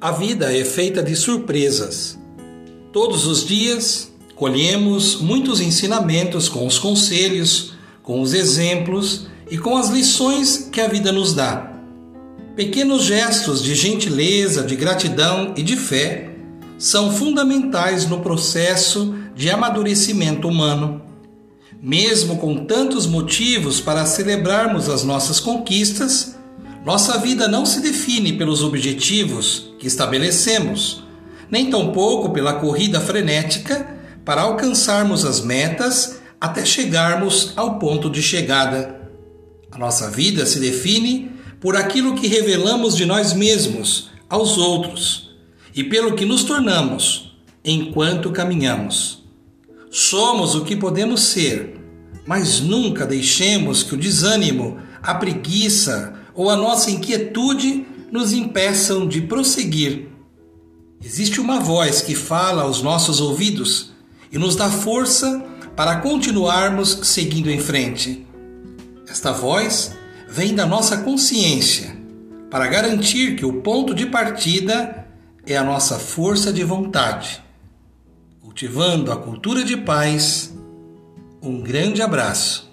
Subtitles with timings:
[0.00, 2.16] A vida é feita de surpresas.
[2.92, 9.88] Todos os dias colhemos muitos ensinamentos com os conselhos, com os exemplos e com as
[9.88, 11.72] lições que a vida nos dá.
[12.54, 16.30] Pequenos gestos de gentileza, de gratidão e de fé
[16.78, 21.02] são fundamentais no processo de amadurecimento humano.
[21.82, 26.37] Mesmo com tantos motivos para celebrarmos as nossas conquistas,
[26.88, 31.04] nossa vida não se define pelos objetivos que estabelecemos,
[31.50, 33.86] nem tampouco pela corrida frenética
[34.24, 39.02] para alcançarmos as metas até chegarmos ao ponto de chegada.
[39.70, 45.36] A nossa vida se define por aquilo que revelamos de nós mesmos aos outros
[45.74, 49.28] e pelo que nos tornamos enquanto caminhamos.
[49.90, 51.78] Somos o que podemos ser,
[52.26, 59.20] mas nunca deixemos que o desânimo, a preguiça ou a nossa inquietude nos impeçam de
[59.22, 60.06] prosseguir.
[61.04, 63.90] Existe uma voz que fala aos nossos ouvidos
[64.30, 65.44] e nos dá força
[65.74, 68.24] para continuarmos seguindo em frente.
[69.08, 69.96] Esta voz
[70.28, 71.96] vem da nossa consciência
[72.48, 75.08] para garantir que o ponto de partida
[75.44, 77.42] é a nossa força de vontade.
[78.40, 80.54] Cultivando a cultura de paz,
[81.42, 82.67] um grande abraço.